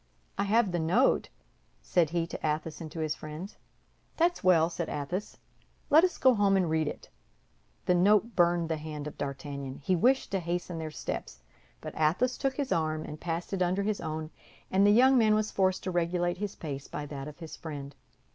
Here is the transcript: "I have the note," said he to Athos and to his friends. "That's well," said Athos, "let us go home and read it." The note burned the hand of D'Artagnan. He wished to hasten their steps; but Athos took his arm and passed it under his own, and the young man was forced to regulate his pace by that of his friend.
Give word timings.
"I 0.35 0.45
have 0.45 0.71
the 0.71 0.79
note," 0.79 1.29
said 1.79 2.09
he 2.09 2.25
to 2.25 2.39
Athos 2.43 2.81
and 2.81 2.91
to 2.91 3.01
his 3.01 3.13
friends. 3.13 3.57
"That's 4.17 4.43
well," 4.43 4.67
said 4.67 4.89
Athos, 4.89 5.37
"let 5.91 6.03
us 6.03 6.17
go 6.17 6.33
home 6.33 6.57
and 6.57 6.71
read 6.71 6.87
it." 6.87 7.09
The 7.85 7.93
note 7.93 8.35
burned 8.35 8.67
the 8.67 8.77
hand 8.77 9.05
of 9.05 9.15
D'Artagnan. 9.19 9.75
He 9.77 9.95
wished 9.95 10.31
to 10.31 10.39
hasten 10.39 10.79
their 10.79 10.89
steps; 10.89 11.43
but 11.81 11.93
Athos 11.95 12.39
took 12.39 12.55
his 12.55 12.71
arm 12.71 13.05
and 13.05 13.21
passed 13.21 13.53
it 13.53 13.61
under 13.61 13.83
his 13.83 14.01
own, 14.01 14.31
and 14.71 14.87
the 14.87 14.91
young 14.91 15.19
man 15.19 15.35
was 15.35 15.51
forced 15.51 15.83
to 15.83 15.91
regulate 15.91 16.39
his 16.39 16.55
pace 16.55 16.87
by 16.87 17.05
that 17.05 17.27
of 17.27 17.37
his 17.37 17.55
friend. 17.55 17.93